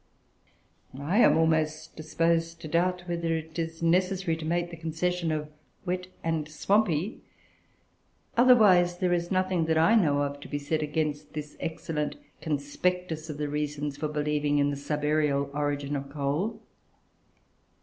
[0.97, 5.47] I am almost disposed to doubt whether it is necessary to make the concession of
[5.85, 7.21] "wet and swampy";
[8.35, 13.29] otherwise, there is nothing that I know of to be said against this excellent conspectus
[13.29, 16.63] of the reasons for believing in the subaërial origin of coal.